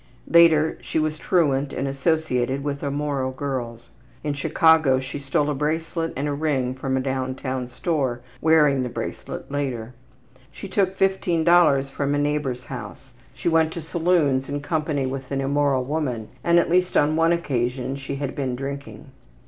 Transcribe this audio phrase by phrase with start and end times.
[0.27, 3.91] Later she was truant and associated with immoral girls.
[4.23, 8.81] In Chicago she stole a bracelet and a ring from a down town store, wearing
[8.81, 9.93] the bracelet later.
[10.51, 13.11] She took $15 from a neighbor's house.
[13.35, 17.31] She went to saloons in company with an immoral woman, and at least on one
[17.31, 19.11] occasion she had been drinking.